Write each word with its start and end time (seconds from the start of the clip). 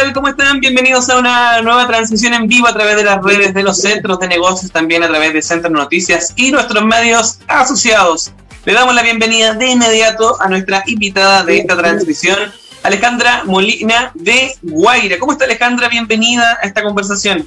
están? 0.00 0.60
Bienvenidos 0.60 1.10
a 1.10 1.18
una 1.18 1.60
nueva 1.60 1.86
transmisión 1.86 2.32
en 2.32 2.46
vivo 2.46 2.66
a 2.66 2.72
través 2.72 2.96
de 2.96 3.04
las 3.04 3.22
redes 3.22 3.52
de 3.52 3.62
los 3.62 3.76
centros 3.78 4.18
de 4.18 4.28
negocios, 4.28 4.72
también 4.72 5.02
a 5.02 5.08
través 5.08 5.34
de 5.34 5.42
Centro 5.42 5.70
Noticias 5.70 6.32
y 6.36 6.50
nuestros 6.50 6.84
medios 6.84 7.38
asociados. 7.46 8.32
Le 8.64 8.72
damos 8.72 8.94
la 8.94 9.02
bienvenida 9.02 9.52
de 9.52 9.66
inmediato 9.66 10.40
a 10.40 10.48
nuestra 10.48 10.82
invitada 10.86 11.44
de 11.44 11.58
esta 11.58 11.76
transmisión, 11.76 12.38
Alejandra 12.82 13.44
Molina 13.44 14.10
de 14.14 14.54
Guaira. 14.62 15.18
¿Cómo 15.18 15.32
está 15.32 15.44
Alejandra? 15.44 15.88
Bienvenida 15.88 16.58
a 16.62 16.66
esta 16.66 16.82
conversación. 16.82 17.46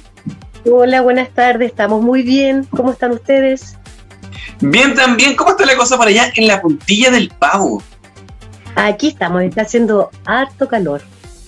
Hola, 0.64 1.00
buenas 1.00 1.30
tardes, 1.30 1.70
estamos 1.70 2.02
muy 2.02 2.22
bien. 2.22 2.68
¿Cómo 2.70 2.92
están 2.92 3.10
ustedes? 3.10 3.76
Bien 4.60 4.94
también. 4.94 5.34
¿Cómo 5.34 5.50
está 5.50 5.66
la 5.66 5.76
cosa 5.76 5.96
por 5.96 6.06
allá 6.06 6.30
en 6.36 6.46
la 6.46 6.62
puntilla 6.62 7.10
del 7.10 7.30
pavo? 7.30 7.82
Aquí 8.76 9.08
estamos, 9.08 9.42
está 9.42 9.62
haciendo 9.62 10.10
harto 10.24 10.68
calor 10.68 11.02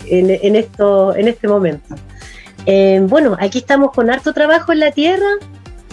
en, 0.09 0.57
esto, 0.57 1.15
en 1.15 1.29
este 1.29 1.49
momento. 1.49 1.95
Eh, 2.67 3.01
bueno, 3.03 3.37
aquí 3.39 3.59
estamos 3.59 3.93
con 3.93 4.11
harto 4.11 4.33
trabajo 4.33 4.73
en 4.73 4.81
la 4.81 4.91
tierra. 4.91 5.27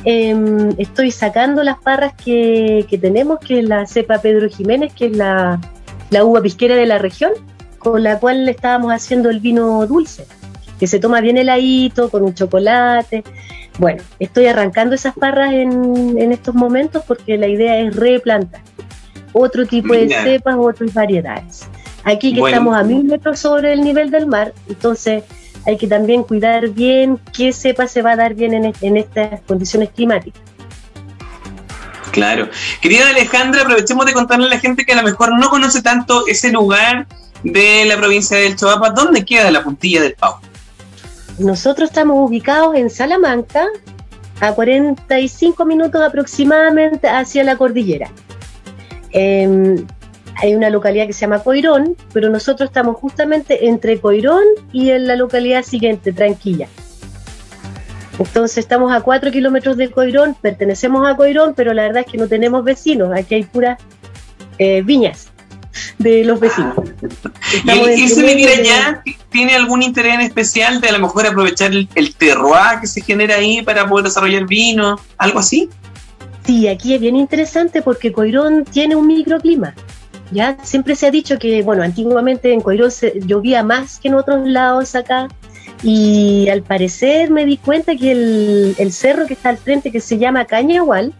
Em, 0.05 0.71
estoy 0.77 1.11
sacando 1.11 1.63
las 1.63 1.77
parras 1.77 2.13
que, 2.13 2.85
tenemos, 2.99 3.39
que 3.39 3.59
es 3.59 3.65
la 3.65 3.85
cepa 3.85 4.19
Pedro 4.19 4.49
Jiménez, 4.49 4.93
que 4.93 5.05
es 5.07 5.15
la, 5.15 5.61
la 6.09 6.23
uva 6.23 6.41
pisquera 6.41 6.75
de 6.75 6.85
la 6.85 6.97
región, 6.97 7.31
con 7.79 8.03
la 8.03 8.19
cual 8.19 8.47
estábamos 8.49 8.91
haciendo 8.91 9.29
el 9.29 9.39
vino 9.39 9.85
dulce, 9.87 10.25
que 10.79 10.87
se 10.87 10.99
toma 10.99 11.21
bien 11.21 11.37
heladito, 11.37 12.09
con 12.09 12.23
un 12.23 12.33
chocolate. 12.33 13.23
Bueno, 13.79 14.03
estoy 14.19 14.47
arrancando 14.47 14.95
esas 14.95 15.15
parras 15.15 15.53
en, 15.53 16.17
en 16.17 16.31
estos 16.31 16.53
momentos 16.53 17.03
porque 17.07 17.37
la 17.37 17.47
idea 17.47 17.79
es 17.79 17.95
replantar 17.95 18.61
otro 19.33 19.65
tipo 19.65 19.93
de 19.93 20.09
cepas, 20.09 20.55
otras 20.57 20.93
variedades. 20.93 21.67
Aquí 22.03 22.33
que 22.33 22.41
estamos 22.41 22.75
a 22.75 22.83
mil 22.83 23.03
metros 23.05 23.39
sobre 23.39 23.73
el 23.73 23.81
nivel 23.81 24.11
del 24.11 24.27
mar, 24.27 24.53
entonces 24.67 25.23
hay 25.65 25.77
que 25.77 25.87
también 25.87 26.23
cuidar 26.23 26.69
bien 26.69 27.19
qué 27.35 27.53
cepa 27.53 27.87
se 27.87 28.01
va 28.01 28.11
a 28.11 28.15
dar 28.15 28.33
bien 28.33 28.53
en, 28.53 28.97
estas 28.97 29.41
condiciones 29.41 29.89
climáticas. 29.89 30.41
Claro. 32.11 32.49
Querida 32.81 33.09
Alejandra, 33.09 33.61
aprovechemos 33.61 34.05
de 34.05 34.13
contarle 34.13 34.47
a 34.47 34.49
la 34.49 34.59
gente 34.59 34.85
que 34.85 34.93
a 34.93 34.97
lo 34.97 35.03
mejor 35.03 35.37
no 35.39 35.49
conoce 35.49 35.81
tanto 35.81 36.27
ese 36.27 36.51
lugar 36.51 37.07
de 37.43 37.85
la 37.85 37.97
provincia 37.97 38.37
del 38.37 38.55
Choapa. 38.55 38.91
¿Dónde 38.91 39.25
queda 39.25 39.49
la 39.49 39.63
puntilla 39.63 40.01
del 40.01 40.13
Pau? 40.13 40.35
Nosotros 41.39 41.89
estamos 41.89 42.29
ubicados 42.29 42.75
en 42.75 42.89
Salamanca, 42.89 43.65
a 44.41 44.53
45 44.53 45.65
minutos 45.65 46.01
aproximadamente 46.01 47.07
hacia 47.07 47.43
la 47.43 47.55
cordillera. 47.55 48.11
Eh, 49.11 49.83
hay 50.35 50.55
una 50.55 50.69
localidad 50.69 51.07
que 51.07 51.13
se 51.13 51.21
llama 51.21 51.39
Coirón, 51.39 51.95
pero 52.13 52.29
nosotros 52.29 52.69
estamos 52.69 52.97
justamente 52.97 53.67
entre 53.67 53.99
Coirón 53.99 54.43
y 54.71 54.89
en 54.91 55.07
la 55.07 55.15
localidad 55.15 55.63
siguiente, 55.63 56.11
Tranquilla. 56.13 56.67
Entonces 58.19 58.59
estamos 58.59 58.91
a 58.93 59.01
cuatro 59.01 59.31
kilómetros 59.31 59.77
de 59.77 59.89
Coirón, 59.89 60.35
pertenecemos 60.39 61.07
a 61.07 61.15
Coirón, 61.15 61.53
pero 61.55 61.73
la 61.73 61.83
verdad 61.83 62.03
es 62.05 62.11
que 62.11 62.17
no 62.17 62.27
tenemos 62.27 62.63
vecinos, 62.63 63.11
aquí 63.15 63.35
hay 63.35 63.43
puras 63.43 63.79
eh, 64.59 64.81
viñas 64.83 65.29
de 65.97 66.23
los 66.23 66.39
vecinos. 66.39 66.75
¿Y 67.65 68.03
ese 68.03 68.21
vivir 68.23 68.49
allá 68.49 69.03
tiene 69.29 69.55
algún 69.55 69.81
interés 69.81 70.15
en 70.15 70.21
especial 70.21 70.79
de 70.79 70.89
a 70.89 70.91
lo 70.91 70.99
mejor 70.99 71.25
aprovechar 71.25 71.71
el, 71.71 71.89
el 71.95 72.13
terroir 72.15 72.79
que 72.81 72.87
se 72.87 73.01
genera 73.01 73.35
ahí 73.35 73.61
para 73.63 73.87
poder 73.87 74.05
desarrollar 74.05 74.45
vino, 74.45 74.99
algo 75.17 75.39
así? 75.39 75.69
Sí, 76.45 76.67
aquí 76.67 76.93
es 76.93 77.01
bien 77.01 77.15
interesante 77.15 77.81
porque 77.81 78.11
Coirón 78.11 78.65
tiene 78.65 78.95
un 78.95 79.07
microclima. 79.07 79.73
Ya 80.33 80.57
siempre 80.63 80.95
se 80.95 81.07
ha 81.07 81.11
dicho 81.11 81.37
que, 81.37 81.61
bueno, 81.61 81.83
antiguamente 81.83 82.51
en 82.53 82.61
Coirón 82.61 82.91
llovía 83.25 83.63
más 83.63 83.99
que 83.99 84.07
en 84.07 84.15
otros 84.15 84.47
lados 84.47 84.95
acá. 84.95 85.27
Y 85.83 86.47
al 86.49 86.63
parecer 86.63 87.29
me 87.29 87.45
di 87.45 87.57
cuenta 87.57 87.95
que 87.95 88.11
el, 88.77 88.91
cerro 88.91 89.27
que 89.27 89.33
está 89.33 89.49
al 89.49 89.57
frente, 89.57 89.91
que 89.91 89.99
se 89.99 90.17
llama 90.17 90.45
Cañagual, 90.45 91.13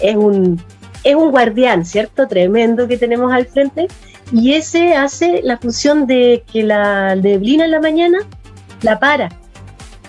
es 0.00 0.16
un, 0.16 0.60
es 1.04 1.14
un 1.14 1.30
guardián, 1.30 1.84
¿cierto? 1.84 2.26
Tremendo 2.26 2.88
que 2.88 2.96
tenemos 2.96 3.32
al 3.32 3.46
frente. 3.46 3.88
Y 4.32 4.54
ese 4.54 4.94
hace 4.94 5.40
la 5.42 5.58
función 5.58 6.06
de 6.06 6.44
que 6.52 6.62
la 6.62 7.14
neblina 7.14 7.64
en 7.64 7.70
la 7.70 7.80
mañana 7.80 8.18
la 8.82 8.98
para. 8.98 9.30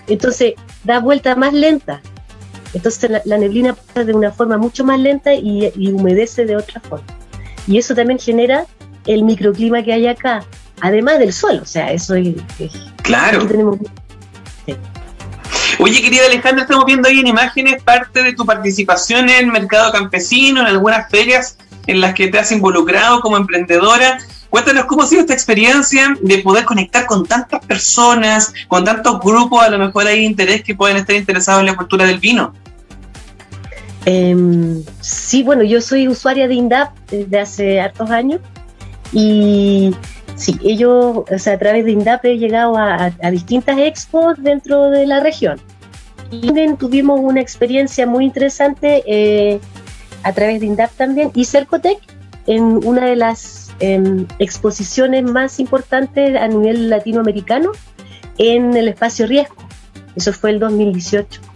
Entonces 0.07 0.53
da 0.83 0.99
vuelta 0.99 1.35
más 1.35 1.53
lenta. 1.53 2.01
Entonces 2.73 3.09
la, 3.25 3.37
neblina 3.37 3.73
pasa 3.73 4.03
de 4.03 4.13
una 4.13 4.31
forma 4.31 4.57
mucho 4.57 4.83
más 4.83 4.99
lenta 4.99 5.33
y, 5.33 5.71
humedece 5.91 6.45
de 6.45 6.55
otra 6.55 6.79
forma. 6.81 7.05
Y 7.69 7.77
eso 7.77 7.93
también 7.93 8.19
genera 8.19 8.65
el 9.05 9.23
microclima 9.23 9.83
que 9.83 9.93
hay 9.93 10.07
acá, 10.07 10.43
además 10.81 11.19
del 11.19 11.31
suelo. 11.31 11.61
O 11.61 11.67
sea, 11.67 11.91
eso 11.91 12.15
es... 12.15 12.33
claro. 13.03 13.47
Oye, 15.77 16.01
querida 16.01 16.25
Alejandra, 16.25 16.63
estamos 16.63 16.83
viendo 16.85 17.07
ahí 17.07 17.19
en 17.19 17.27
imágenes 17.27 17.83
parte 17.83 18.23
de 18.23 18.33
tu 18.33 18.43
participación 18.43 19.29
en 19.29 19.45
el 19.45 19.51
mercado 19.51 19.91
campesino, 19.91 20.61
en 20.61 20.67
algunas 20.67 21.11
ferias 21.11 21.59
en 21.85 22.01
las 22.01 22.15
que 22.15 22.27
te 22.29 22.39
has 22.39 22.51
involucrado 22.51 23.21
como 23.21 23.37
emprendedora. 23.37 24.17
Cuéntanos 24.49 24.85
cómo 24.85 25.03
ha 25.03 25.07
sido 25.07 25.21
esta 25.21 25.33
experiencia 25.33 26.17
de 26.21 26.39
poder 26.39 26.65
conectar 26.65 27.05
con 27.05 27.23
tantas 27.23 27.63
personas, 27.63 28.51
con 28.67 28.83
tantos 28.83 29.19
grupos, 29.19 29.63
a 29.63 29.69
lo 29.69 29.77
mejor 29.77 30.07
hay 30.07 30.25
interés 30.25 30.63
que 30.63 30.73
pueden 30.73 30.97
estar 30.97 31.15
interesados 31.15 31.59
en 31.59 31.67
la 31.67 31.75
cultura 31.75 32.05
del 32.05 32.17
vino. 32.17 32.51
Em, 34.05 34.83
sí, 35.01 35.43
bueno, 35.43 35.63
yo 35.63 35.81
soy 35.81 36.07
usuaria 36.07 36.47
de 36.47 36.55
INDAP 36.55 36.97
desde 37.09 37.39
hace 37.39 37.81
hartos 37.81 38.09
años 38.09 38.39
y 39.11 39.93
sí, 40.35 40.57
ellos, 40.63 41.23
o 41.29 41.39
sea, 41.39 41.53
a 41.53 41.59
través 41.59 41.85
de 41.85 41.91
INDAP 41.91 42.25
he 42.25 42.37
llegado 42.37 42.77
a, 42.77 43.11
distintas 43.31 43.77
expos 43.79 44.41
dentro 44.41 44.89
de 44.89 45.05
la 45.05 45.19
región. 45.19 45.59
Y 46.31 46.51
tuvimos 46.75 47.19
una 47.19 47.41
experiencia 47.41 48.05
muy 48.05 48.25
interesante 48.25 49.03
eh, 49.07 49.59
a 50.23 50.31
través 50.31 50.59
de 50.59 50.67
INDAP 50.67 50.91
también 50.91 51.31
y 51.33 51.45
Cercotec 51.45 51.99
en 52.45 52.85
una 52.85 53.05
de 53.05 53.15
las 53.15 53.71
exposiciones 54.39 55.23
más 55.23 55.59
importantes 55.59 56.35
a 56.35 56.47
nivel 56.47 56.89
latinoamericano 56.89 57.71
en 58.37 58.75
el 58.75 58.89
espacio 58.89 59.25
riesgo. 59.25 59.55
Eso 60.15 60.33
fue 60.33 60.51
el 60.51 60.59
2018. 60.59 61.48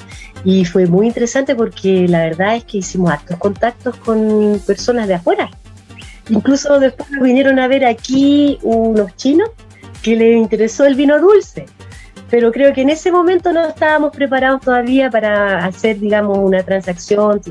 Y 0.46 0.66
fue 0.66 0.88
muy 0.88 1.08
interesante 1.08 1.56
porque 1.56 2.08
la 2.08 2.20
verdad 2.24 2.56
es 2.58 2.66
que 2.66 2.80
hicimos 2.80 3.12
actos 3.12 3.38
contactos 3.38 3.96
con 3.98 4.60
personas 4.66 5.08
de 5.08 5.16
afuera. 5.16 5.50
Incluso 6.30 6.80
después 6.80 7.10
nos 7.12 7.24
vinieron 7.24 7.60
a 7.60 7.68
ver 7.68 7.86
aquí 7.86 8.60
unos 8.62 9.16
chinos 9.16 9.50
que 10.02 10.16
les 10.16 10.38
interesó 10.38 10.86
el 10.86 10.96
vino 10.96 11.20
dulce. 11.20 11.66
Pero 12.30 12.52
creo 12.52 12.74
que 12.74 12.82
en 12.82 12.90
ese 12.90 13.12
momento 13.12 13.54
no 13.54 13.68
estábamos 13.68 14.16
preparados 14.16 14.62
todavía 14.62 15.10
para 15.10 15.66
hacer, 15.66 16.00
digamos, 16.00 16.38
una 16.38 16.64
transacción. 16.64 17.42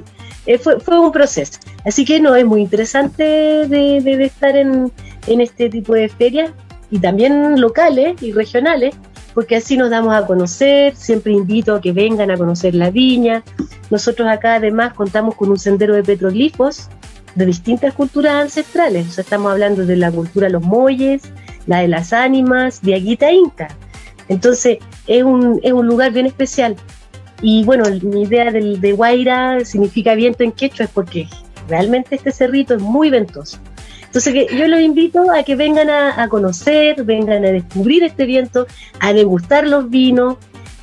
Eh, 0.47 0.59
fue, 0.59 0.80
fue 0.80 0.98
un 0.98 1.12
proceso. 1.12 1.60
Así 1.84 2.04
que 2.04 2.20
no, 2.20 2.34
es 2.34 2.44
muy 2.44 2.62
interesante 2.62 3.22
de, 3.22 4.24
estar 4.24 4.56
en, 4.56 4.92
este 5.26 5.69
tipo 5.69 5.94
de 5.94 6.09
ferias 6.09 6.50
y 6.91 6.98
también 6.98 7.60
locales 7.60 8.20
y 8.22 8.32
regionales, 8.32 8.94
porque 9.34 9.56
así 9.56 9.76
nos 9.76 9.91
damos 9.91 10.15
a 10.15 10.26
conocer, 10.26 10.95
siempre 10.97 11.33
invito 11.33 11.74
a 11.74 11.80
que 11.80 11.92
vengan 11.92 12.30
a 12.30 12.36
conocer 12.36 12.74
la 12.74 12.91
viña. 12.91 13.42
Nosotros 13.91 14.28
acá 14.28 14.57
además 14.57 14.95
contamos 14.95 15.34
con 15.34 15.51
un 15.51 15.59
sendero 15.59 15.95
de 15.95 16.03
petroglifos 16.03 16.89
de 17.34 17.47
distintas 17.47 17.95
culturas 17.95 18.34
ancestrales, 18.34 19.09
o 19.09 19.10
sea, 19.10 19.22
estamos 19.22 19.53
hablando 19.53 19.86
de 19.86 19.97
la 19.97 20.12
cultura 20.12 20.48
de 20.48 20.53
los 20.53 20.62
molles, 20.62 21.22
la 21.66 21.78
de 21.80 21.89
las 21.89 22.12
ánimas, 22.12 22.83
de 22.83 22.95
Aguita 22.95 23.33
Inca. 23.33 23.68
Entonces, 24.28 24.78
es 25.07 25.22
un, 25.22 25.59
es 25.62 25.72
un 25.72 25.86
lugar 25.86 26.12
bien 26.12 26.27
especial. 26.27 26.77
Y 27.41 27.65
bueno, 27.65 27.84
mi 28.03 28.22
idea 28.22 28.51
de, 28.51 28.77
de 28.77 28.92
Guaira 28.92 29.65
significa 29.65 30.15
viento 30.15 30.45
en 30.45 30.53
quechua, 30.53 30.84
es 30.84 30.91
porque 30.91 31.27
realmente 31.68 32.15
este 32.15 32.33
cerrito 32.33 32.74
es 32.74 32.83
muy 32.83 33.10
ventoso. 33.10 33.59
Entonces 34.12 34.34
que 34.34 34.54
yo 34.54 34.68
los 34.68 34.78
invito 34.78 35.32
a 35.32 35.42
que 35.42 35.56
vengan 35.56 35.88
a, 35.88 36.28
conocer, 36.28 37.03
vengan 37.03 37.47
a 37.47 37.48
descubrir 37.48 38.04
este 38.04 38.26
viento, 38.26 38.66
a 39.00 39.14
degustar 39.14 39.66
los 39.66 39.88
vinos 39.88 40.36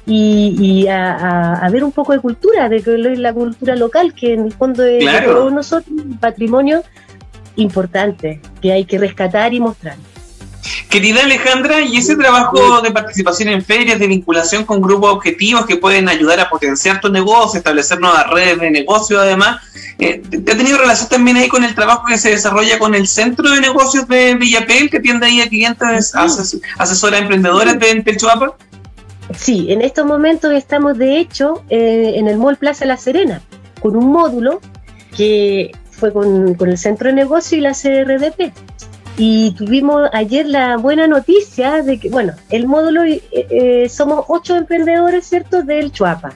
y, 0.08 0.88
a, 0.88 1.70
ver 1.72 1.84
un 1.84 1.92
poco 1.92 2.14
de 2.14 2.20
cultura, 2.22 2.68
de 2.70 2.82
la 3.18 3.32
cultura 3.32 3.76
local, 3.76 4.16
que 4.16 4.34
en 4.34 4.46
el 4.46 4.52
fondo 4.52 4.84
es 4.84 5.06
todos 5.26 5.54
nosotros 5.54 5.96
un 6.04 6.18
patrimonio 6.18 6.82
importante 7.56 8.42
que 8.64 8.72
hay 8.72 8.86
que 8.86 8.98
rescatar 8.98 9.54
y 9.54 9.60
mostrar. 9.60 9.98
Querida 10.90 11.22
Alejandra, 11.22 11.82
¿y 11.82 11.98
ese 11.98 12.16
trabajo 12.16 12.82
de 12.82 12.90
participación 12.90 13.50
en 13.50 13.64
ferias, 13.64 14.00
de 14.00 14.08
vinculación 14.08 14.66
con 14.66 14.82
grupos 14.82 15.14
objetivos 15.14 15.68
que 15.68 15.78
pueden 15.78 16.10
ayudar 16.10 16.40
a 16.40 16.50
potenciar 16.50 17.00
tu 17.00 17.10
negocio, 17.10 17.60
establecer 17.60 18.00
nuevas 18.00 18.28
redes 18.28 18.60
de 18.60 18.72
negocio 18.72 19.22
además, 19.22 19.62
eh, 20.00 20.20
¿te 20.20 20.52
ha 20.52 20.58
tenido 20.58 20.80
relación 20.80 21.08
también 21.08 21.38
ahí 21.38 21.48
con 21.48 21.64
el 21.64 21.76
trabajo 21.76 22.06
que 22.08 22.18
se 22.18 22.32
desarrolla 22.32 22.80
con 22.80 22.96
el 22.96 23.08
Centro 23.08 23.52
de 23.52 23.62
Negocios 23.62 24.08
de 24.08 24.34
Villapel, 24.34 24.90
que 24.90 24.98
atiende 24.98 25.28
ahí 25.28 25.42
a 25.42 25.48
clientes, 25.48 26.16
asesora 26.80 27.18
a 27.18 27.20
emprendedores 27.20 27.80
de 27.80 28.02
Pechuapa? 28.02 28.56
Sí, 29.38 29.68
en 29.70 29.84
estos 29.84 30.08
momentos 30.08 30.52
estamos 30.54 30.98
de 30.98 31.20
hecho 31.20 31.64
eh, 31.70 32.14
en 32.16 32.28
el 32.28 32.38
Mall 32.38 32.58
Plaza 32.58 32.86
La 32.86 32.98
Serena, 32.98 33.44
con 33.80 33.96
un 33.96 34.12
módulo 34.12 34.60
que 35.16 35.72
fue 35.92 36.12
con, 36.12 36.56
con 36.56 36.68
el 36.68 36.80
Centro 36.80 37.10
de 37.10 37.14
Negocio 37.14 37.60
y 37.60 37.62
la 37.62 37.74
CRDP 37.74 38.52
y 39.18 39.52
tuvimos 39.52 40.10
ayer 40.14 40.46
la 40.48 40.78
buena 40.78 41.08
noticia 41.08 41.82
de 41.82 42.00
que, 42.00 42.10
bueno, 42.10 42.34
el 42.50 42.68
módulo, 42.68 43.04
eh, 43.04 43.22
eh, 43.32 43.90
somos 43.90 44.26
ocho 44.28 44.56
emprendedores, 44.56 45.26
¿cierto?, 45.26 45.62
del 45.64 45.92
Chuapa, 45.92 46.34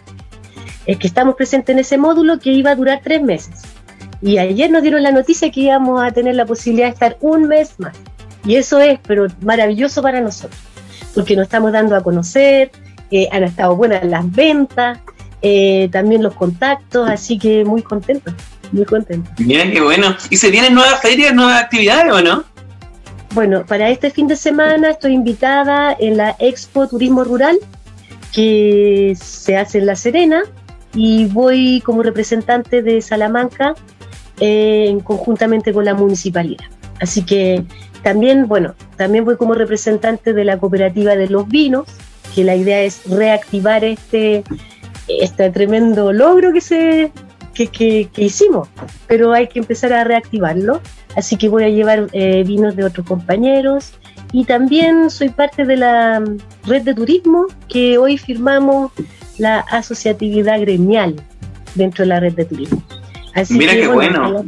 es 0.85 0.97
que 0.97 1.07
estamos 1.07 1.35
presentes 1.35 1.73
en 1.73 1.79
ese 1.79 1.97
módulo 1.97 2.39
que 2.39 2.51
iba 2.51 2.71
a 2.71 2.75
durar 2.75 3.01
tres 3.03 3.21
meses. 3.21 3.61
Y 4.21 4.37
ayer 4.37 4.71
nos 4.71 4.81
dieron 4.81 5.03
la 5.03 5.11
noticia 5.11 5.51
que 5.51 5.61
íbamos 5.61 6.01
a 6.01 6.11
tener 6.11 6.35
la 6.35 6.45
posibilidad 6.45 6.87
de 6.87 6.93
estar 6.93 7.17
un 7.21 7.47
mes 7.47 7.79
más. 7.79 7.95
Y 8.45 8.55
eso 8.55 8.79
es, 8.79 8.99
pero 9.05 9.27
maravilloso 9.41 10.01
para 10.01 10.19
nosotros, 10.19 10.59
porque 11.13 11.35
nos 11.35 11.43
estamos 11.43 11.71
dando 11.71 11.95
a 11.95 12.03
conocer, 12.03 12.71
eh, 13.11 13.29
han 13.31 13.43
estado 13.43 13.75
buenas 13.75 14.03
las 14.03 14.29
ventas, 14.29 14.99
eh, 15.41 15.89
también 15.91 16.23
los 16.23 16.35
contactos, 16.35 17.09
así 17.09 17.37
que 17.37 17.63
muy 17.63 17.81
contento, 17.81 18.33
muy 18.71 18.85
contento. 18.85 19.29
Bien, 19.37 19.71
qué 19.71 19.81
bueno. 19.81 20.15
¿Y 20.29 20.37
se 20.37 20.49
vienen 20.49 20.73
nuevas 20.73 21.01
ferias, 21.01 21.33
nuevas 21.33 21.61
actividades 21.61 22.11
o 22.11 22.21
no? 22.21 22.52
Bueno, 23.33 23.65
para 23.65 23.89
este 23.89 24.11
fin 24.11 24.27
de 24.27 24.35
semana 24.35 24.91
estoy 24.91 25.13
invitada 25.13 25.95
en 25.99 26.17
la 26.17 26.35
Expo 26.39 26.87
Turismo 26.87 27.23
Rural 27.23 27.57
que 28.31 29.15
se 29.19 29.57
hace 29.57 29.79
en 29.79 29.87
La 29.87 29.95
Serena 29.95 30.43
y 30.93 31.25
voy 31.25 31.81
como 31.85 32.03
representante 32.03 32.81
de 32.81 33.01
Salamanca 33.01 33.73
eh, 34.39 34.97
conjuntamente 35.03 35.73
con 35.73 35.85
la 35.85 35.93
municipalidad. 35.93 36.65
Así 36.99 37.23
que 37.23 37.63
también, 38.03 38.47
bueno, 38.47 38.75
también 38.97 39.25
voy 39.25 39.37
como 39.37 39.53
representante 39.53 40.33
de 40.33 40.43
la 40.43 40.57
cooperativa 40.57 41.15
de 41.15 41.29
los 41.29 41.47
vinos, 41.47 41.87
que 42.35 42.43
la 42.43 42.55
idea 42.55 42.81
es 42.81 43.09
reactivar 43.09 43.83
este, 43.83 44.43
este 45.07 45.49
tremendo 45.51 46.11
logro 46.11 46.51
que, 46.53 46.61
se, 46.61 47.11
que, 47.53 48.09
hicimos, 48.17 48.67
pero 49.07 49.33
hay 49.33 49.47
que 49.47 49.59
empezar 49.59 49.93
a 49.93 50.03
reactivarlo. 50.03 50.81
Así 51.15 51.37
que 51.37 51.49
voy 51.49 51.63
a 51.63 51.69
llevar 51.69 52.07
eh, 52.13 52.43
vinos 52.45 52.75
de 52.75 52.83
otros 52.85 53.05
compañeros 53.05 53.93
y 54.31 54.45
también 54.45 55.09
soy 55.09 55.29
parte 55.29 55.63
de 55.65 55.77
la 55.77 56.19
mm, 56.19 56.37
red 56.67 56.81
de 56.81 56.93
turismo 56.93 57.45
que 57.69 57.97
hoy 57.97 58.17
firmamos 58.17 58.91
la 59.37 59.59
asociatividad 59.59 60.59
gremial 60.61 61.15
dentro 61.75 62.03
de 62.03 62.09
la 62.09 62.19
red 62.19 62.33
de 62.33 62.45
turismo. 62.45 62.83
Mira 63.49 63.73
qué 63.73 63.87
bueno. 63.87 64.43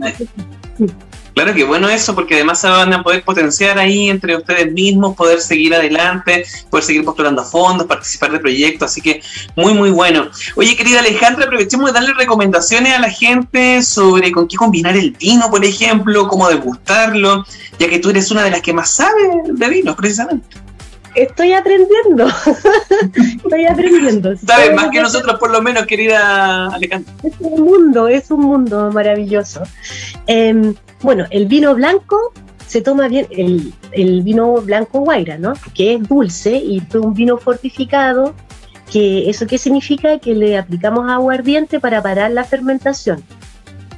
Claro 1.36 1.54
que 1.54 1.66
bueno 1.66 1.90
eso, 1.90 2.16
porque 2.16 2.36
además 2.36 2.62
se 2.62 2.70
van 2.70 2.94
a 2.94 3.04
poder 3.04 3.22
potenciar 3.22 3.78
ahí 3.78 4.10
entre 4.10 4.38
ustedes 4.38 4.72
mismos, 4.72 5.18
poder 5.18 5.42
seguir 5.42 5.76
adelante, 5.76 6.46
poder 6.70 6.86
seguir 6.86 7.04
postulando 7.04 7.44
fondos, 7.44 7.86
participar 7.88 8.32
de 8.32 8.40
proyectos, 8.40 8.90
así 8.90 9.02
que 9.02 9.22
muy, 9.54 9.74
muy 9.74 9.92
bueno. 9.92 10.30
Oye, 10.56 10.78
querida 10.78 11.00
Alejandra, 11.00 11.44
aprovechemos 11.44 11.88
de 11.88 11.92
darle 11.92 12.14
recomendaciones 12.14 12.94
a 12.94 13.00
la 13.00 13.10
gente 13.10 13.84
sobre 13.84 14.32
con 14.32 14.48
qué 14.48 14.56
combinar 14.56 14.96
el 14.96 15.12
vino, 15.12 15.52
por 15.52 15.66
ejemplo, 15.66 16.30
cómo 16.30 16.48
degustarlo, 16.48 17.46
ya 17.78 17.90
que 17.90 18.00
tú 18.00 18.12
eres 18.12 18.32
una 18.32 18.42
de 18.42 18.52
las 18.52 18.62
que 18.62 18.72
más 18.72 18.92
sabe 18.92 19.22
de 19.46 19.68
vinos, 19.68 19.98
precisamente. 19.98 20.56
Estoy 21.16 21.52
aprendiendo, 21.52 22.28
estoy 23.44 23.66
aprendiendo. 23.66 24.38
Sabes 24.46 24.74
más 24.74 24.90
que 24.90 25.02
nosotros, 25.02 25.38
por 25.38 25.52
lo 25.52 25.62
menos, 25.62 25.86
querida 25.86 26.68
Alejandra. 26.68 27.12
Es 27.24 27.34
un 27.40 27.62
mundo, 27.62 28.08
es 28.08 28.32
un 28.32 28.40
mundo 28.40 28.90
maravilloso. 28.94 29.64
Eh, 30.28 30.74
bueno, 31.02 31.26
el 31.30 31.46
vino 31.48 31.76
blanco 31.76 32.34
se 32.68 32.82
toma 32.82 33.08
bien, 33.08 33.28
el, 33.32 34.22
vino 34.24 34.54
blanco 34.62 35.00
Guaira, 35.02 35.38
¿no? 35.38 35.54
Que 35.74 35.96
es 35.96 36.08
dulce 36.08 36.58
y 36.58 36.80
fue 36.80 37.00
un 37.00 37.14
vino 37.14 37.38
fortificado. 37.38 38.34
Que, 38.92 39.30
¿Eso 39.30 39.48
qué 39.48 39.58
significa? 39.58 40.20
Que 40.20 40.34
le 40.34 40.58
aplicamos 40.58 41.10
aguardiente 41.10 41.80
para 41.80 42.02
parar 42.02 42.32
la 42.32 42.44
fermentación, 42.44 43.24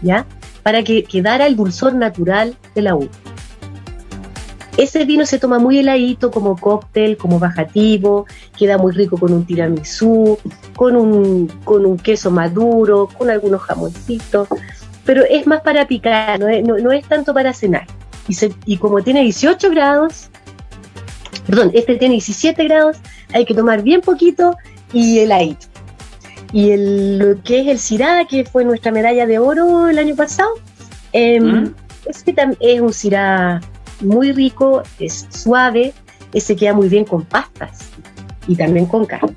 ¿ya? 0.01 0.25
Para 0.63 0.83
que 0.83 1.03
quedara 1.03 1.47
el 1.47 1.55
dulzor 1.55 1.93
natural 1.93 2.55
de 2.75 2.81
la 2.81 2.95
uva. 2.95 3.09
Ese 4.77 5.05
vino 5.05 5.25
se 5.25 5.39
toma 5.39 5.57
muy 5.57 5.79
heladito 5.79 6.29
como 6.29 6.55
cóctel, 6.55 7.17
como 7.17 7.39
bajativo, 7.39 8.27
queda 8.55 8.77
muy 8.77 8.93
rico 8.93 9.17
con 9.17 9.33
un 9.33 9.43
tiramisú, 9.43 10.37
con 10.75 10.95
un, 10.95 11.47
con 11.63 11.85
un 11.85 11.97
queso 11.97 12.29
maduro, 12.29 13.09
con 13.17 13.31
algunos 13.31 13.61
jamoncitos 13.61 14.47
pero 15.07 15.23
es 15.23 15.47
más 15.47 15.61
para 15.61 15.87
picar, 15.87 16.37
no 16.37 16.91
es, 16.91 17.05
tanto 17.07 17.33
para 17.33 17.53
cenar. 17.53 17.87
Y, 18.27 18.35
y 18.65 18.77
como 18.77 19.01
tiene 19.01 19.23
18 19.23 19.69
grados, 19.71 20.29
perdón, 21.47 21.71
este 21.73 21.95
tiene 21.95 22.15
17 22.15 22.61
grados, 22.65 22.97
hay 23.33 23.45
que 23.45 23.53
tomar 23.53 23.81
bien 23.81 24.01
poquito 24.01 24.57
y 24.91 25.19
el 25.19 25.31
heladito. 25.31 25.67
Y 26.51 26.71
el, 26.71 27.19
lo 27.19 27.41
que 27.41 27.61
es 27.61 27.67
el 27.67 27.79
Syrah, 27.79 28.25
que 28.25 28.43
fue 28.43 28.65
nuestra 28.65 28.91
medalla 28.91 29.25
de 29.25 29.39
oro 29.39 29.87
el 29.87 29.97
año 29.97 30.15
pasado, 30.15 30.49
eh, 31.13 31.39
es, 32.05 32.25
es 32.59 32.81
un 32.81 32.93
Syrah 32.93 33.61
muy 34.01 34.33
rico, 34.33 34.83
es 34.99 35.25
suave, 35.29 35.93
ese 36.33 36.57
queda 36.57 36.73
muy 36.73 36.89
bien 36.89 37.05
con 37.05 37.23
pastas 37.23 37.79
y 38.45 38.57
también 38.57 38.85
con 38.85 39.05
carne. 39.05 39.35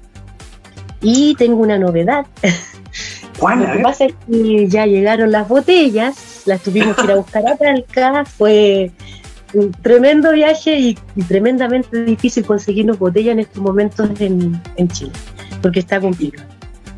Y 1.00 1.36
tengo 1.36 1.62
una 1.62 1.78
novedad. 1.78 2.26
Lo 3.40 3.72
que 3.72 3.78
pasa 3.78 4.04
es 4.04 4.14
que 4.26 4.68
ya 4.68 4.86
llegaron 4.86 5.32
las 5.32 5.48
botellas, 5.48 6.42
las 6.44 6.62
tuvimos 6.62 6.94
que 6.96 7.04
ir 7.04 7.12
a 7.12 7.16
buscar 7.16 7.46
a 7.46 7.56
Talca, 7.56 8.24
fue 8.24 8.90
un 9.54 9.72
tremendo 9.72 10.32
viaje 10.32 10.78
y, 10.78 10.98
tremendamente 11.26 12.04
difícil 12.04 12.44
conseguirnos 12.44 12.98
botellas 12.98 13.32
en 13.32 13.40
estos 13.40 13.62
momentos 13.62 14.10
en, 14.20 14.88
Chile, 14.88 15.12
porque 15.62 15.80
está 15.80 16.00
complicado. 16.00 16.46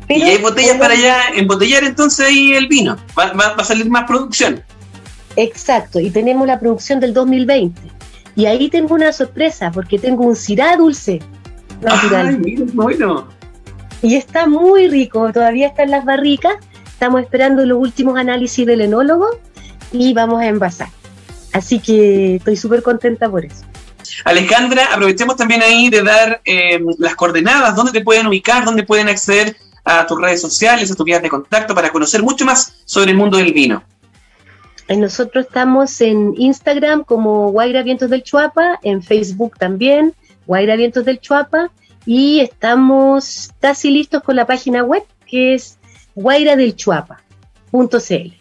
y 0.09 0.21
hay 0.21 0.37
botellas 0.39 0.77
para 0.77 0.93
allá, 0.93 1.17
embotellar 1.35 1.85
entonces 1.85 2.25
ahí 2.25 2.53
el 2.53 2.67
vino, 2.67 2.97
va, 3.17 3.55
a 3.57 3.63
salir 3.63 3.89
más 3.89 4.03
producción. 4.03 4.61
Exacto, 5.37 5.99
y 5.99 6.11
tenemos 6.11 6.45
la 6.45 6.59
producción 6.59 6.99
del 6.99 7.13
2020. 7.13 7.81
Y 8.35 8.45
ahí 8.47 8.69
tengo 8.69 8.95
una 8.95 9.13
sorpresa, 9.13 9.71
porque 9.71 9.97
tengo 9.97 10.25
un 10.25 10.35
cirá 10.35 10.75
dulce 10.75 11.21
natural. 11.81 12.27
Ay, 12.27 12.37
mira, 12.37 12.65
bueno 12.73 13.42
y 14.03 14.17
está 14.17 14.45
muy 14.47 14.87
rico, 14.89 15.31
todavía 15.31 15.67
está 15.67 15.83
en 15.83 15.91
las 15.91 16.03
barricas, 16.03 16.55
estamos 16.85 17.21
esperando 17.21 17.65
los 17.65 17.79
últimos 17.79 18.17
análisis 18.19 18.67
del 18.67 18.81
enólogo 18.81 19.27
y 19.93 20.13
vamos 20.13 20.41
a 20.41 20.47
envasar. 20.47 20.89
Así 21.53 21.79
que 21.79 22.35
estoy 22.35 22.57
súper 22.57 22.83
contenta 22.83 23.29
por 23.29 23.45
eso. 23.45 23.63
Alejandra, 24.25 24.89
aprovechemos 24.91 25.37
también 25.37 25.61
ahí 25.63 25.89
de 25.89 26.03
dar 26.03 26.41
eh, 26.43 26.79
las 26.97 27.15
coordenadas, 27.15 27.75
dónde 27.75 27.93
te 27.93 28.01
pueden 28.01 28.27
ubicar, 28.27 28.65
dónde 28.65 28.83
pueden 28.83 29.07
acceder 29.07 29.55
a 29.85 30.05
tus 30.05 30.19
redes 30.19 30.41
sociales, 30.41 30.91
a 30.91 30.95
tus 30.95 31.05
vías 31.05 31.21
de 31.21 31.29
contacto 31.29 31.73
para 31.73 31.89
conocer 31.89 32.21
mucho 32.21 32.43
más 32.43 32.81
sobre 32.83 33.11
el 33.11 33.17
mundo 33.17 33.37
del 33.37 33.53
vino. 33.53 33.83
Eh, 34.89 34.97
nosotros 34.97 35.45
estamos 35.45 36.01
en 36.01 36.33
Instagram 36.37 37.05
como 37.05 37.51
Guaira 37.51 37.83
Vientos 37.83 38.09
del 38.09 38.23
Chuapa, 38.23 38.79
en 38.83 39.01
Facebook 39.01 39.57
también, 39.57 40.13
Guaira 40.45 40.75
Vientos 40.75 41.05
del 41.05 41.21
Chuapa, 41.21 41.71
y 42.05 42.39
estamos 42.39 43.51
casi 43.59 43.91
listos 43.91 44.23
con 44.23 44.35
la 44.35 44.45
página 44.45 44.83
web 44.83 45.03
que 45.25 45.55
es 45.55 45.77
guairadelchuapa.cl. 46.15 48.33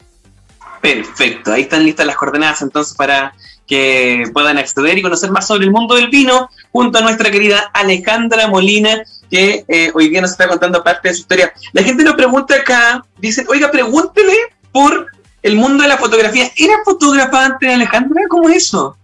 Perfecto, 0.81 1.53
ahí 1.53 1.63
están 1.63 1.85
listas 1.85 2.07
las 2.07 2.17
coordenadas 2.17 2.63
entonces 2.63 2.97
para 2.97 3.35
que 3.67 4.25
puedan 4.33 4.59
acceder 4.59 4.99
y 4.99 5.03
conocer 5.03 5.31
más 5.31 5.47
sobre 5.47 5.65
el 5.65 5.71
mundo 5.71 5.95
del 5.95 6.09
vino 6.09 6.51
junto 6.73 6.99
a 6.99 7.03
nuestra 7.03 7.31
querida 7.31 7.71
Alejandra 7.73 8.49
Molina 8.49 9.05
que 9.31 9.65
eh, 9.67 9.91
hoy 9.95 10.11
día 10.11 10.21
nos 10.21 10.33
está 10.33 10.47
contando 10.47 10.85
parte 10.85 11.09
de 11.09 11.15
su 11.15 11.23
historia. 11.23 11.55
La 11.73 11.83
gente 11.83 12.05
nos 12.05 12.15
pregunta 12.15 12.55
acá, 12.55 13.03
dice, 13.19 13.47
oiga, 13.49 13.71
pregúntele 13.71 14.35
por 14.73 15.07
el 15.43 15.57
mundo 15.57 15.83
de 15.83 15.89
la 15.89 15.97
fotografía. 15.97 16.51
¿Era 16.55 16.75
fotógrafa 16.85 17.47
antes, 17.47 17.73
Alejandra? 17.73 18.25
¿Cómo 18.29 18.51
es 18.51 18.57
eso? 18.57 18.95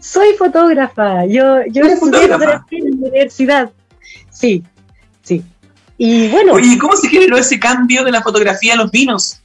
Soy 0.00 0.34
fotógrafa, 0.36 1.26
yo, 1.26 1.64
yo 1.70 1.84
estudié 1.84 2.22
fotografía 2.22 2.78
en 2.80 2.90
la 2.90 2.96
universidad. 2.96 3.70
Sí, 4.42 4.64
sí. 5.22 5.40
Y 5.96 6.28
bueno. 6.30 6.54
Oye, 6.54 6.76
¿cómo 6.76 6.96
se 6.96 7.08
generó 7.08 7.36
ese 7.36 7.60
cambio 7.60 8.02
de 8.02 8.10
la 8.10 8.22
fotografía 8.22 8.74
a 8.74 8.76
los 8.76 8.90
vinos? 8.90 9.40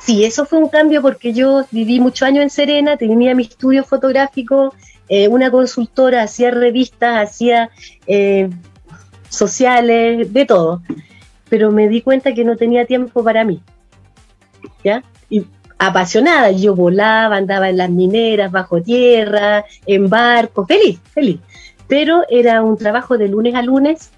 Sí, 0.00 0.24
eso 0.24 0.44
fue 0.44 0.58
un 0.58 0.68
cambio 0.68 1.00
porque 1.00 1.32
yo 1.32 1.64
viví 1.70 2.00
muchos 2.00 2.26
años 2.26 2.42
en 2.42 2.50
Serena, 2.50 2.96
tenía 2.96 3.32
mi 3.32 3.44
estudio 3.44 3.84
fotográfico, 3.84 4.74
eh, 5.08 5.28
una 5.28 5.52
consultora, 5.52 6.24
hacía 6.24 6.50
revistas, 6.50 7.30
hacía 7.30 7.70
eh, 8.08 8.50
sociales, 9.28 10.32
de 10.32 10.46
todo. 10.46 10.82
Pero 11.48 11.70
me 11.70 11.86
di 11.86 12.02
cuenta 12.02 12.34
que 12.34 12.44
no 12.44 12.56
tenía 12.56 12.86
tiempo 12.86 13.22
para 13.22 13.44
mí. 13.44 13.62
¿Ya? 14.82 15.04
Y 15.30 15.46
apasionada, 15.78 16.50
yo 16.50 16.74
volaba, 16.74 17.36
andaba 17.36 17.68
en 17.68 17.76
las 17.76 17.90
mineras, 17.90 18.50
bajo 18.50 18.82
tierra, 18.82 19.64
en 19.86 20.10
barco, 20.10 20.66
feliz, 20.66 20.98
feliz 21.14 21.38
pero 21.88 22.22
era 22.28 22.62
un 22.62 22.76
trabajo 22.76 23.18
de 23.18 23.28
lunes 23.28 23.54
a 23.54 23.62
lunes 23.62 24.10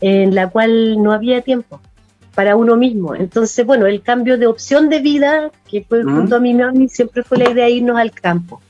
en 0.00 0.34
la 0.34 0.50
cual 0.50 1.02
no 1.02 1.12
había 1.12 1.42
tiempo 1.42 1.80
para 2.34 2.56
uno 2.56 2.76
mismo. 2.76 3.14
Entonces, 3.14 3.64
bueno, 3.64 3.86
el 3.86 4.02
cambio 4.02 4.38
de 4.38 4.46
opción 4.46 4.88
de 4.88 5.00
vida, 5.00 5.50
que 5.70 5.84
fue 5.84 6.02
junto 6.02 6.36
a 6.36 6.40
mi 6.40 6.54
mami, 6.54 6.88
siempre 6.88 7.22
fue 7.22 7.38
la 7.38 7.50
idea 7.50 7.66
de 7.66 7.72
irnos 7.72 7.98
al 7.98 8.12
campo. 8.12 8.60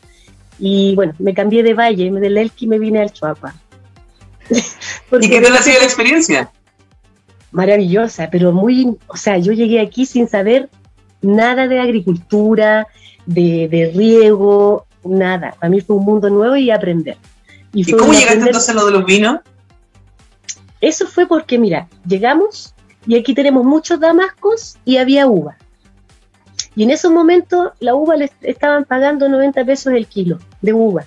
Y 0.59 0.95
bueno, 0.95 1.15
me 1.19 1.35
cambié 1.35 1.63
de 1.63 1.75
valle, 1.75 2.11
del 2.11 2.39
Elqui 2.39 2.67
me 2.67 2.79
vine 2.79 3.01
al 3.01 3.13
Chuapa. 3.13 3.55
¿Y 4.51 5.29
qué 5.29 5.41
tal 5.41 5.57
ha 5.57 5.63
sido 5.63 5.79
la 5.79 5.85
experiencia? 5.85 6.51
Maravillosa, 7.53 8.29
pero 8.31 8.53
muy, 8.53 8.97
o 9.07 9.17
sea, 9.17 9.39
yo 9.39 9.53
llegué 9.53 9.81
aquí 9.81 10.07
sin 10.07 10.29
saber 10.29 10.69
nada 11.21 11.69
de 11.69 11.81
agricultura, 11.81 12.87
de, 13.27 13.69
de 13.69 13.93
riego, 13.95 14.87
nada. 15.05 15.55
Para 15.59 15.71
mí 15.71 15.81
fue 15.81 15.97
un 15.97 16.05
mundo 16.05 16.31
nuevo 16.31 16.57
y 16.57 16.71
aprender. 16.71 17.17
¿Y, 17.73 17.91
cómo 17.93 18.13
llegaste 18.13 18.41
entonces 18.41 18.69
a 18.69 18.75
lo 18.75 18.87
de 18.87 18.93
los 18.93 19.05
vinos? 19.05 19.41
Eso 20.81 21.07
fue 21.07 21.27
porque, 21.27 21.59
mira, 21.59 21.89
llegamos 22.07 22.75
y 23.07 23.17
aquí 23.17 23.35
tenemos 23.35 23.65
muchos 23.65 23.99
damascos 23.99 24.77
y 24.85 24.97
había 24.99 25.27
uva. 25.27 25.57
Y 26.75 26.85
en 26.85 26.91
esos 26.91 27.13
momentos 27.13 27.71
la 27.81 27.95
uva 27.95 28.17
le 28.17 28.31
estaban 28.41 28.85
pagando 28.85 29.29
90 29.29 29.65
pesos 29.65 29.93
el 29.93 30.07
kilo 30.07 30.39
de 30.61 30.73
uva. 30.73 31.05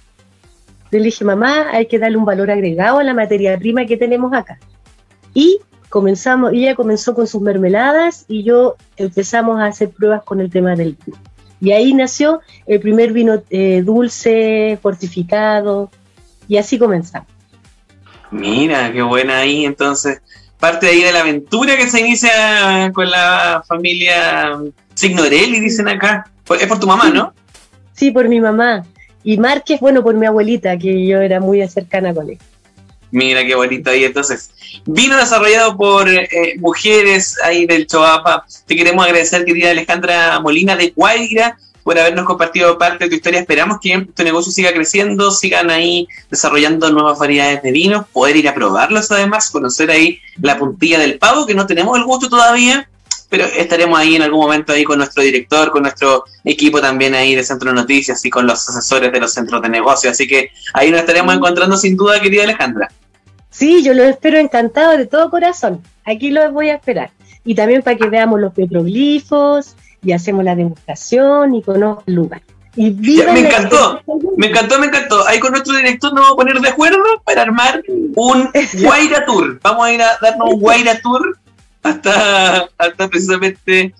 Le 0.92 1.00
dije, 1.00 1.26
mamá, 1.26 1.70
hay 1.72 1.88
que 1.88 2.00
darle 2.00 2.18
un 2.18 2.26
valor 2.26 2.52
agregado 2.52 3.00
a 3.00 3.04
la 3.04 3.14
materia 3.14 3.58
prima 3.58 3.86
que 3.86 3.98
tenemos 3.98 4.34
acá. 4.34 4.60
Y 5.34 5.60
comenzamos, 5.90 6.54
ella 6.54 6.76
comenzó 6.76 7.16
con 7.16 7.28
sus 7.28 7.42
mermeladas 7.42 8.26
y 8.28 8.44
yo 8.44 8.76
empezamos 8.96 9.60
a 9.60 9.66
hacer 9.66 9.90
pruebas 9.90 10.24
con 10.24 10.40
el 10.40 10.50
tema 10.50 10.76
del 10.76 10.98
vino. 11.06 11.18
Y 11.60 11.72
ahí 11.72 11.94
nació 11.94 12.42
el 12.68 12.80
primer 12.80 13.12
vino 13.12 13.42
eh, 13.50 13.82
dulce, 13.84 14.78
fortificado, 14.82 15.90
y 16.48 16.58
así 16.58 16.78
comenzamos. 16.78 17.28
Mira, 18.32 18.92
qué 18.92 19.02
buena 19.02 19.40
ahí, 19.40 19.66
entonces, 19.66 20.22
parte 20.60 20.88
de 20.88 20.92
ahí 20.94 21.04
de 21.04 21.12
la 21.12 21.22
aventura 21.22 21.78
que 21.78 21.88
se 21.88 22.00
inicia 22.02 22.92
con 22.94 23.10
la 23.10 23.64
familia 23.68 24.58
Signorelli, 24.94 25.60
dicen 25.60 25.88
acá. 25.88 26.30
Es 26.60 26.68
por 26.68 26.80
tu 26.80 26.88
mamá, 26.88 27.10
¿no? 27.10 27.34
Sí, 27.94 28.12
por 28.12 28.28
mi 28.28 28.40
mamá. 28.40 28.86
Y 29.24 29.38
Márquez, 29.38 29.80
bueno, 29.80 30.04
por 30.04 30.16
mi 30.16 30.26
abuelita, 30.26 30.78
que 30.78 31.06
yo 31.06 31.20
era 31.20 31.40
muy 31.40 31.68
cercana 31.68 32.14
con 32.14 32.30
él. 32.30 32.38
Mira 33.12 33.46
qué 33.46 33.56
bonito 33.56 33.90
ahí. 33.90 34.04
Entonces, 34.04 34.52
vino 34.86 35.18
desarrollado 35.18 35.78
por 35.78 36.10
eh, 36.10 36.56
mujeres 36.60 37.38
ahí 37.44 37.66
del 37.66 37.88
Choapa. 37.88 38.46
Te 38.66 38.76
queremos 38.76 39.06
agradecer, 39.06 39.46
querida 39.46 39.72
Alejandra 39.72 40.40
Molina 40.40 40.76
de 40.76 40.92
Guaira, 40.96 41.58
por 41.86 42.00
habernos 42.00 42.26
compartido 42.26 42.80
parte 42.80 43.04
de 43.04 43.12
tu 43.12 43.16
historia. 43.18 43.40
Esperamos 43.42 43.78
que 43.80 44.08
tu 44.16 44.24
negocio 44.24 44.52
siga 44.52 44.74
creciendo, 44.74 45.30
sigan 45.30 45.70
ahí 45.70 46.08
desarrollando 46.32 46.92
nuevas 46.92 47.20
variedades 47.20 47.62
de 47.62 47.72
vinos, 47.72 48.08
poder 48.12 48.36
ir 48.38 48.50
a 48.50 48.56
probarlos 48.56 49.12
además, 49.12 49.52
conocer 49.52 49.92
ahí 49.92 50.20
la 50.42 50.58
puntilla 50.58 50.98
del 50.98 51.20
pavo, 51.20 51.46
que 51.46 51.54
no 51.54 51.68
tenemos 51.68 51.96
el 51.96 52.04
gusto 52.04 52.28
todavía, 52.28 52.90
pero 53.30 53.46
estaremos 53.46 54.00
ahí 54.00 54.16
en 54.16 54.24
algún 54.24 54.40
momento 54.40 54.74
ahí 54.74 54.84
con 54.84 54.98
nuestro 54.98 55.22
director, 55.22 55.70
con 55.70 55.84
nuestro 55.84 56.24
equipo 56.44 56.82
también 56.82 57.14
ahí 57.14 57.36
de 57.36 57.44
Centro 57.44 57.70
de 57.70 57.76
Noticias 57.76 58.26
y 58.26 58.32
con 58.32 58.48
los 58.48 58.68
asesores 58.68 59.12
de 59.12 59.20
los 59.20 59.32
centros 59.32 59.62
de 59.62 59.70
negocio. 59.70 60.10
Así 60.10 60.28
que 60.28 60.50
ahí 60.74 60.90
nos 60.90 61.02
estaremos 61.02 61.36
encontrando 61.36 61.78
sin 61.78 61.96
duda, 61.96 62.20
querida 62.20 62.46
Alejandra. 62.46 62.90
Sí, 63.52 63.84
yo 63.84 63.94
los 63.94 64.08
espero 64.08 64.40
encantado 64.40 64.98
de 64.98 65.06
todo 65.06 65.30
corazón. 65.30 65.84
Aquí 66.04 66.32
los 66.32 66.52
voy 66.52 66.70
a 66.70 66.74
esperar. 66.74 67.12
Y 67.44 67.54
también 67.54 67.84
para 67.84 67.96
que 67.96 68.10
veamos 68.10 68.42
los 68.42 68.54
petroglifos 68.54 69.76
y 70.06 70.14
hacemos 70.14 70.44
la 70.44 70.56
demostración 70.56 71.56
y 71.56 71.62
conozcan 71.62 72.04
el 72.08 72.16
lugar. 72.16 72.42
Y 72.78 72.92
me 72.92 73.40
encantó, 73.40 74.02
me 74.36 74.48
encantó, 74.48 74.80
me 74.80 74.88
encantó. 74.88 75.26
Ahí 75.28 75.40
con 75.40 75.52
nuestro 75.52 75.78
director 75.78 76.14
nos 76.14 76.24
vamos 76.24 76.34
a 76.34 76.36
poner 76.36 76.60
de 76.60 76.70
acuerdo 76.70 77.04
para 77.24 77.44
armar 77.44 77.82
un 77.88 78.50
Guaira 78.82 79.26
Tour. 79.26 79.60
Vamos 79.64 79.86
a 79.86 79.94
ir 79.94 80.02
a 80.02 80.18
darnos 80.22 80.54
un 80.54 80.60
Guaira 80.60 81.00
Tour 81.00 81.38
hasta, 81.84 82.68
hasta 82.78 83.08
precisamente 83.08 83.94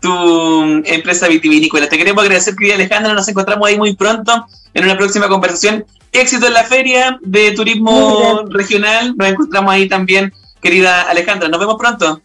tu 0.00 0.82
empresa 0.86 1.28
vitivinícola. 1.28 1.88
Te 1.88 1.98
queremos 1.98 2.24
agradecer, 2.24 2.56
querida 2.56 2.74
Alejandra. 2.76 3.12
Nos 3.12 3.28
encontramos 3.28 3.68
ahí 3.68 3.76
muy 3.76 3.94
pronto 3.94 4.46
en 4.72 4.84
una 4.84 4.96
próxima 4.96 5.28
conversación. 5.28 5.84
Éxito 6.10 6.46
en 6.46 6.54
la 6.54 6.64
feria 6.64 7.18
de 7.20 7.52
turismo 7.52 8.44
regional. 8.48 9.14
Nos 9.16 9.28
encontramos 9.28 9.72
ahí 9.72 9.88
también, 9.88 10.32
querida 10.62 11.02
Alejandra. 11.02 11.48
Nos 11.48 11.60
vemos 11.60 11.76
pronto. 11.78 12.22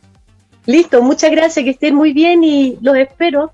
Listo, 0.67 1.01
muchas 1.01 1.31
gracias, 1.31 1.63
que 1.63 1.71
estén 1.71 1.95
muy 1.95 2.13
bien 2.13 2.43
y 2.43 2.77
los 2.81 2.95
espero. 2.97 3.53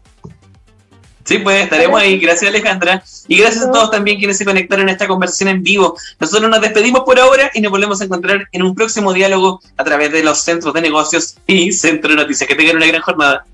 Sí, 1.24 1.38
pues 1.38 1.64
estaremos 1.64 2.02
ahí. 2.02 2.20
Gracias, 2.20 2.50
Alejandra. 2.50 3.04
Y 3.28 3.38
gracias 3.38 3.66
a 3.66 3.72
todos 3.72 3.92
también 3.92 4.18
quienes 4.18 4.38
se 4.38 4.46
conectaron 4.46 4.90
a 4.90 4.92
esta 4.92 5.08
conversación 5.08 5.50
en 5.50 5.64
vivo. 5.64 5.96
Nosotros 6.20 6.50
nos 6.50 6.60
despedimos 6.60 7.04
por 7.06 7.20
ahora 7.20 7.50
y 7.54 7.62
nos 7.62 7.72
volvemos 7.72 8.02
a 8.02 8.06
encontrar 8.06 8.50
en 8.52 8.64
un 8.64 8.76
próximo 8.76 9.14
diálogo 9.14 9.62
a 9.78 9.84
través 9.84 10.12
de 10.12 10.24
los 10.24 10.42
centros 10.42 10.74
de 10.74 10.82
negocios 10.82 11.38
y 11.48 11.72
Centro 11.72 12.10
de 12.10 12.18
Noticias. 12.18 12.48
Que 12.50 12.56
tengan 12.56 12.78
una 12.78 12.88
gran 12.88 13.02
jornada. 13.02 13.46